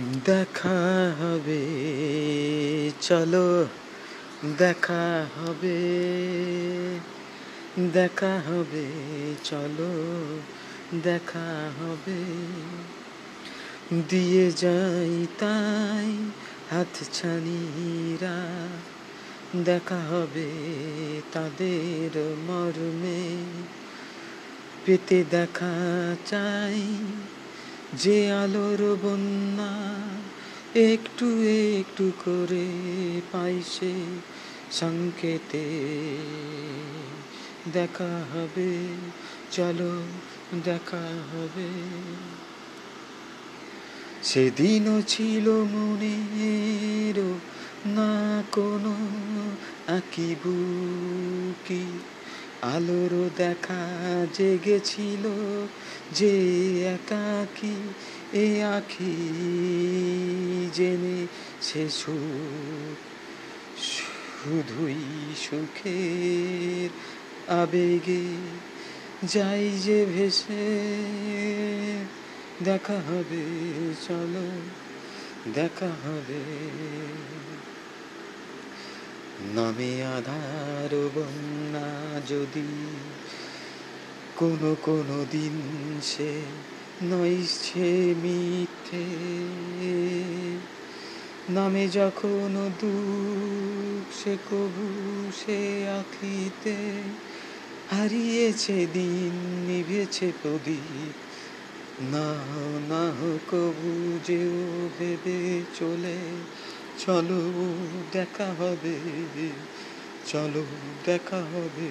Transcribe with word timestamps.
দেখা 0.00 0.80
হবে, 1.20 1.62
চলো 3.00 3.66
দেখা 4.58 5.26
হবে 5.36 5.80
দেখা 7.92 8.40
হবে, 8.48 8.86
চলো 9.44 9.92
দেখা 11.02 11.70
হবে। 11.80 12.20
দিয়ে 14.08 14.52
যাই 14.52 15.26
তাই 15.38 16.30
হাত 16.70 17.04
ছানিরা, 17.12 18.38
দেখা 19.64 19.96
হবে 19.96 20.50
তাদের 21.32 22.10
মর্মে। 22.46 23.36
পেতে 24.86 25.24
দেখা 25.30 25.74
চাই 26.26 26.82
যে 27.98 28.32
আলোর 28.32 28.96
বন্যা 29.02 29.72
একটু 30.74 31.42
একটু 31.78 32.12
করে 32.24 32.66
পাইছে 33.32 33.92
সংকেতে। 34.70 35.64
দেখা 37.72 38.24
হবে, 38.34 38.86
চলো 39.50 40.02
দেখা 40.64 41.04
হবে। 41.32 41.68
সেদিনও 44.22 45.02
ছিল 45.02 45.50
মনের 45.50 47.34
না 47.86 48.42
কোনো 48.52 48.94
আঁকিবুকি 49.88 51.84
আলোরও 52.62 53.30
দেখা 53.36 53.86
জেগেছিল 54.34 55.24
যে 56.14 56.34
একাকি, 56.84 57.76
এ 58.32 58.62
আখি 58.62 59.16
জেনে 60.74 61.26
সে 61.62 61.88
শুধুই 63.78 64.94
সুখের 65.36 66.88
আবেগে 67.52 68.36
যাই 69.24 69.70
যে 69.70 70.06
ভেসে। 70.06 70.84
দেখা 72.64 72.94
হবে, 72.94 73.44
চলো, 74.06 74.60
দেখা 75.54 75.86
হবে। 75.86 76.40
নামে 79.54 80.04
আধার 80.04 81.10
বন্যা 81.14 82.20
যদি 82.28 82.96
কোনো 84.36 84.76
কোনো 84.82 85.24
দিন 85.30 85.60
সে 86.02 86.42
নইছে 87.02 88.14
মিথ্যে। 88.22 89.04
নামে 91.52 91.88
যখন 91.88 92.70
দুঃখ, 92.80 94.24
সে 94.24 94.36
কবু 94.50 94.86
সে 95.44 95.90
আখিতে 95.90 96.76
হারিয়েছে 97.90 98.86
দিন, 98.92 99.32
নিভেছে 99.66 100.32
প্রদীপ। 100.42 101.12
না 102.14 102.34
না 102.88 103.12
কবু 103.50 104.18
যেও 104.26 104.88
ভেবে 104.98 105.62
চলে 105.78 106.16
চলো 106.98 107.38
দেখা 108.12 108.48
হবে 108.58 108.94
চলো 110.26 110.62
দেখা 111.04 111.40
হবে। 111.52 111.88